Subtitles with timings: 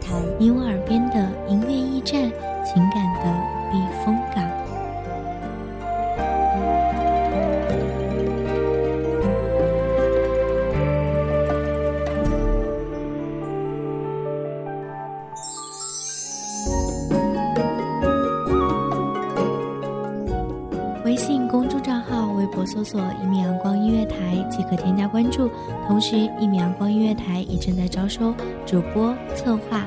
[0.00, 2.30] 台，你我耳边的音乐驿站，
[2.64, 3.32] 情感的
[3.70, 4.44] 避风港。
[21.04, 24.16] 微信公众账号、微博搜索“一米阳光音乐台”
[24.48, 25.50] 即可添加关注。
[25.86, 28.32] 同时，一米阳光音乐台也正在招收
[28.64, 29.86] 主播、策划、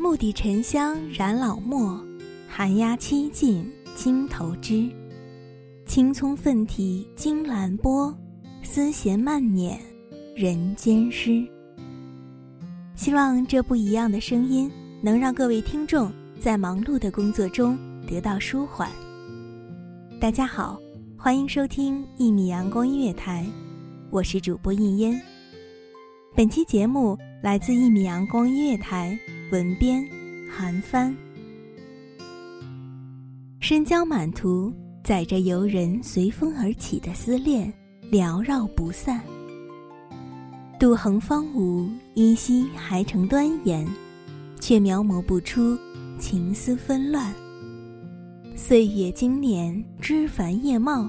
[0.00, 2.02] 牧笛沉香染老墨，
[2.48, 4.90] 寒鸦栖尽金头枝。
[5.84, 8.16] 青葱奋蹄惊兰波，
[8.62, 9.78] 丝弦慢捻
[10.34, 11.46] 人间诗。
[12.94, 18.88] 希望这不一样的声音能让各位听众在忙碌的工作中得到舒缓。
[20.18, 20.80] 大家好，
[21.14, 23.46] 欢迎收听一米阳光音乐台，
[24.08, 25.20] 我是主播应烟。
[26.34, 29.18] 本期节目来自一米阳光音乐台，
[29.50, 30.06] 文编
[30.46, 31.16] 韩帆。
[33.60, 34.70] 深交满途
[35.02, 37.72] 载着游人随风而起的思恋，
[38.12, 39.22] 缭绕不散。
[40.78, 43.88] 渡横芳芜，依稀还成端严，
[44.60, 45.78] 却描摹不出
[46.18, 47.32] 情思纷乱。
[48.54, 51.08] 岁月经年，枝繁叶茂，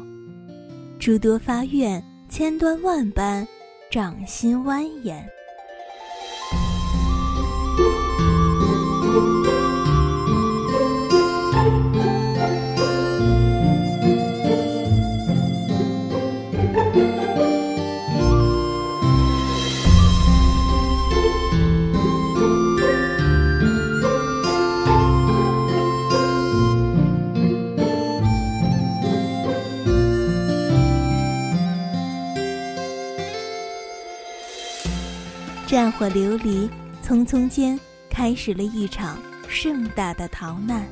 [0.97, 3.45] 诸多发愿，千端万般，
[3.91, 5.21] 掌心蜿蜒。
[35.71, 36.69] 战火流离，
[37.01, 39.17] 匆匆间开始了一场
[39.47, 40.85] 盛大的逃难。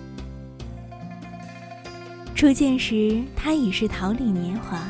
[2.33, 4.81] 初见时，他已是桃李年华，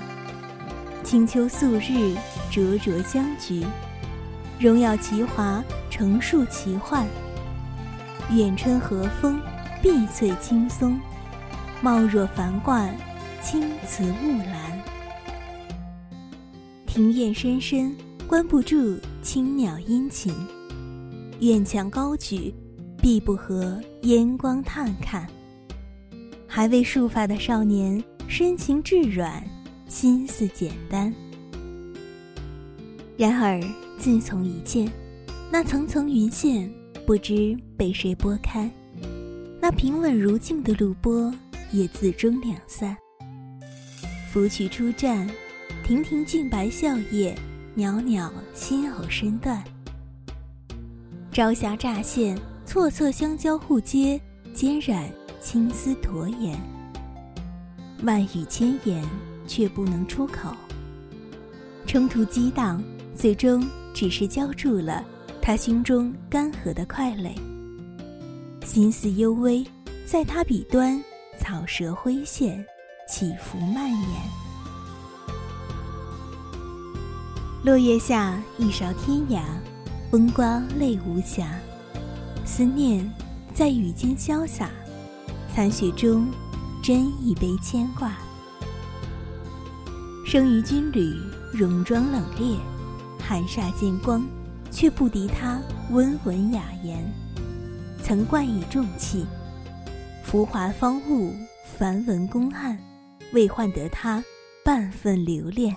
[1.03, 2.15] 清秋素日，
[2.51, 3.65] 灼灼相菊，
[4.59, 7.03] 荣耀奇华，成树奇幻。
[8.29, 9.41] 远春和风，
[9.81, 10.99] 碧翠青松，
[11.81, 12.95] 貌若繁冠，
[13.41, 14.79] 青瓷木兰。
[16.85, 17.91] 庭院深深，
[18.27, 20.33] 关不住青鸟殷勤；
[21.41, 22.53] 院墙高举，
[23.01, 25.27] 碧不合烟光探看。
[26.47, 29.43] 还未束发的少年，深情至软，
[29.87, 31.13] 心思简单。
[33.17, 33.61] 然而，
[33.97, 34.89] 自从一见，
[35.51, 36.71] 那层层云线
[37.05, 38.71] 不知被谁拨开，
[39.61, 41.31] 那平稳如镜的露波
[41.71, 42.95] 也自中两散。
[44.31, 45.29] 拂去初绽，
[45.83, 47.33] 亭亭净白笑靥，
[47.79, 49.63] 袅袅新藕身段。
[51.31, 54.19] 朝霞乍现，错错相交互接，
[54.53, 55.09] 兼染
[55.39, 56.59] 青丝驼颜。
[58.03, 59.01] 万语千言，
[59.47, 60.53] 却不能出口。
[61.87, 62.83] 冲突激荡，
[63.15, 65.05] 最终只是浇筑了
[65.41, 67.33] 他心中干涸的快垒。
[68.65, 69.65] 心思幽微，
[70.05, 71.01] 在他笔端，
[71.39, 72.61] 草蛇灰线，
[73.07, 74.48] 起伏蔓延。
[77.61, 79.41] 落叶下，一勺天涯，
[80.09, 81.45] 风刮泪无暇。
[82.45, 83.05] 思念
[83.53, 84.69] 在雨间潇洒，
[85.53, 86.25] 残雪中
[86.81, 88.13] 斟一杯牵挂。
[90.25, 91.13] 生于军旅，
[91.53, 92.57] 戎装冷冽，
[93.19, 94.25] 寒煞见光，
[94.71, 95.59] 却不敌他
[95.91, 97.05] 温文雅言。
[98.01, 99.25] 曾冠以重器，
[100.23, 101.33] 浮华方物，
[101.77, 102.79] 繁文公案，
[103.33, 104.23] 未换得他
[104.63, 105.75] 半分留恋。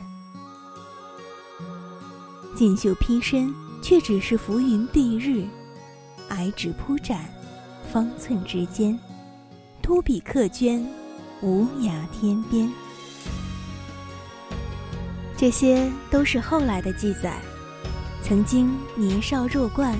[2.62, 5.49] 锦绣披身，却只是浮云蔽日；
[6.29, 7.29] 矮纸铺展，
[7.93, 8.97] 方寸之间；
[9.82, 10.87] 秃笔刻娟，
[11.41, 12.70] 无涯天边。
[15.37, 17.37] 这些都是后来的记载。
[18.23, 19.99] 曾经年少弱冠，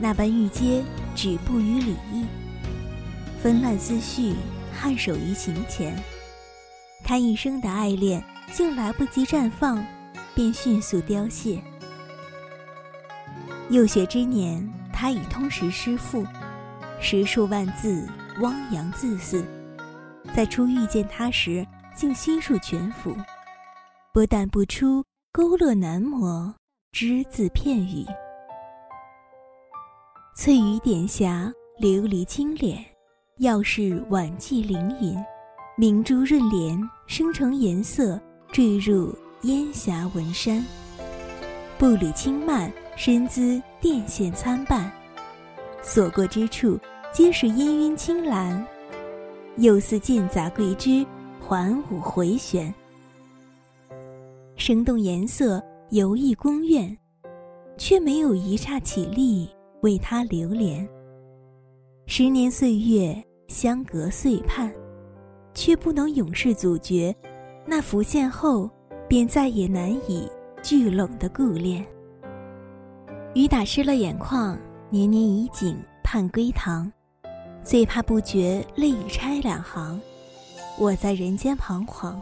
[0.00, 0.82] 那般欲接，
[1.14, 2.24] 止步于礼义；
[3.42, 4.32] 纷乱思绪，
[4.74, 6.02] 颔首于情前。
[7.04, 9.84] 他一生的爱恋，竟来不及绽放，
[10.34, 11.62] 便迅速凋谢。
[13.70, 16.26] 幼学之年，他已通识诗赋，
[17.00, 18.04] 十数万字，
[18.40, 19.44] 汪洋恣肆。
[20.34, 21.64] 在初遇见他时，
[21.94, 23.14] 竟悉数全符，
[24.12, 26.52] 不但不出勾勒难磨，
[26.90, 28.04] 只字片语。
[30.34, 32.76] 翠羽点霞，琉璃清敛，
[33.38, 35.16] 耀是晚霁凌云，
[35.76, 36.76] 明珠润莲，
[37.06, 38.20] 生成颜色，
[38.50, 40.60] 坠入烟霞文山。
[41.80, 42.70] 步履轻慢。
[42.96, 44.92] 身姿电线参半，
[45.82, 46.78] 所过之处
[47.14, 48.62] 皆是氤氲青蓝，
[49.56, 51.06] 又似剑杂桂枝，
[51.40, 52.74] 环舞回旋。
[54.56, 56.94] 生动颜色游弋宫苑，
[57.78, 59.48] 却没有一刹起立
[59.80, 60.86] 为他流连。
[62.04, 63.16] 十年岁月
[63.48, 64.70] 相隔岁盼，
[65.54, 67.16] 却不能永世阻绝
[67.64, 68.68] 那浮现后
[69.08, 70.30] 便再也难以
[70.62, 71.84] 聚拢的故恋。
[73.34, 74.58] 雨打湿了眼眶，
[74.90, 76.90] 年年已景盼归堂，
[77.64, 80.00] 最怕不觉泪已拆两行。
[80.78, 82.20] 我在人间彷徨，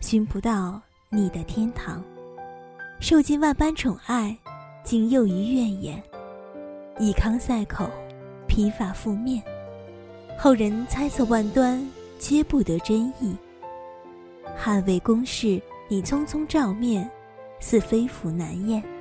[0.00, 0.80] 寻不到
[1.10, 2.02] 你的天堂。
[3.00, 4.36] 受尽万般宠爱，
[4.84, 6.02] 竟囿于怨言。
[6.98, 7.90] 以康塞口，
[8.46, 9.42] 披发覆面，
[10.38, 11.84] 后人猜测万端，
[12.18, 13.36] 皆不得真意。
[14.56, 17.10] 捍卫公事，你匆匆照面，
[17.62, 18.91] 似非福难言。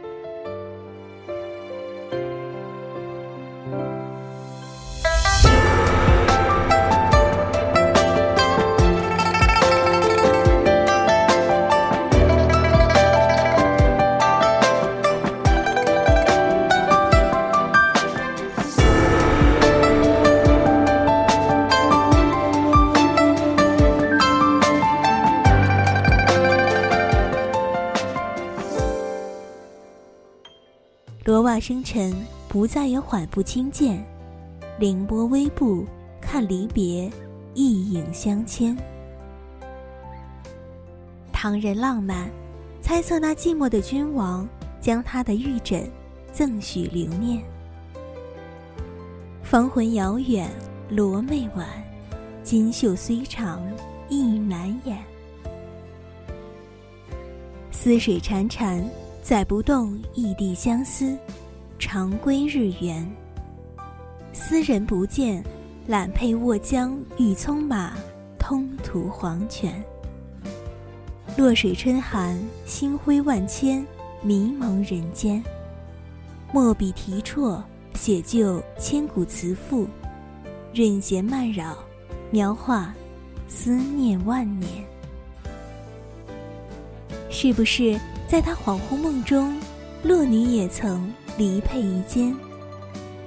[31.41, 32.13] 罗袜生尘，
[32.47, 34.05] 不再有缓步轻剑，
[34.77, 35.83] 凌波微步，
[36.21, 37.11] 看离别，
[37.55, 38.77] 一影相牵。
[41.33, 42.29] 唐人浪漫，
[42.79, 44.47] 猜测那寂寞的君王
[44.79, 45.89] 将他的玉枕
[46.31, 47.41] 赠许留念。
[49.41, 50.47] 芳魂遥远，
[50.89, 51.67] 罗袂晚，
[52.43, 53.59] 金袖虽长，
[54.09, 54.95] 意难掩。
[57.71, 58.83] 思水潺潺。
[59.21, 61.15] 载不动异地相思，
[61.77, 63.07] 长归日圆。
[64.33, 65.43] 斯人不见，
[65.85, 67.93] 揽佩卧江欲匆马，
[68.39, 69.81] 通途黄泉。
[71.37, 73.85] 落水春寒，星辉万千，
[74.23, 75.41] 迷蒙人间。
[76.51, 77.61] 墨笔提绰，
[77.93, 79.87] 写就千古词赋，
[80.73, 81.77] 任弦漫绕，
[82.31, 82.91] 描画
[83.47, 84.83] 思念万年。
[87.29, 87.99] 是不是？
[88.31, 89.59] 在他恍惚梦中，
[90.03, 92.33] 洛女也曾离佩一肩。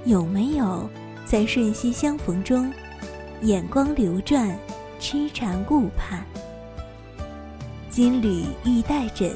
[0.05, 0.89] 有没有
[1.27, 2.73] 在瞬息相逢中，
[3.43, 4.57] 眼光流转，
[4.99, 6.23] 痴缠顾盼？
[7.87, 9.31] 金缕玉带枕，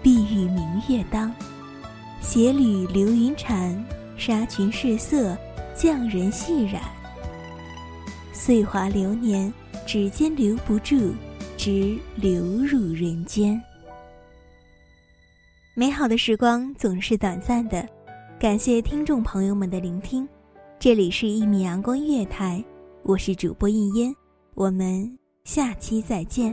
[0.00, 1.34] 碧玉明月当。
[2.20, 3.84] 斜缕流云缠，
[4.16, 5.36] 纱裙试色，
[5.74, 6.80] 匠人细染。
[8.32, 9.52] 岁华流年，
[9.84, 11.14] 指尖留不住，
[11.56, 13.60] 直流入人间。
[15.74, 17.88] 美好的时光总是短暂的，
[18.40, 20.28] 感谢听众朋友们的聆听，
[20.80, 22.62] 这里是《一米阳光音乐台》，
[23.04, 24.12] 我是主播应烟，
[24.54, 26.52] 我们下期再见。